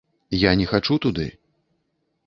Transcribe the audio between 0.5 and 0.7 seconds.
не